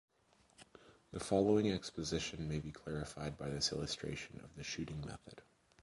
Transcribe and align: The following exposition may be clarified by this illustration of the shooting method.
The 1.11 1.19
following 1.19 1.71
exposition 1.71 2.49
may 2.49 2.57
be 2.59 2.71
clarified 2.71 3.37
by 3.37 3.49
this 3.51 3.71
illustration 3.71 4.41
of 4.43 4.55
the 4.55 4.63
shooting 4.63 4.99
method. 5.05 5.43